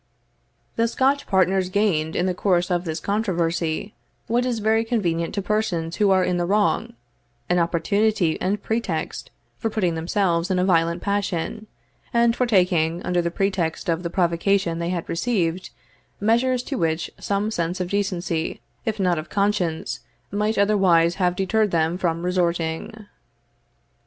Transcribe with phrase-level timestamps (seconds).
[0.77, 3.93] The Scotch partners gained, in the course of this controversy,
[4.25, 6.93] what is very convenient to persons who are in the wrong,
[7.49, 9.29] an opportunity and pretext
[9.59, 11.67] for putting themselves in a violent passion,
[12.15, 15.69] and for taking, under the pretext of the provocation they had received,
[16.19, 19.99] measures to which some sense of decency, if not of conscience,
[20.31, 23.05] might otherwise have deterred them from resorting.